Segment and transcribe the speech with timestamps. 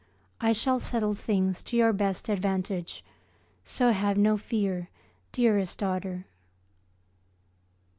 [0.39, 3.05] I shall settle things to your best advantage,
[3.63, 4.89] so have no fear,
[5.31, 6.25] dearest daughter.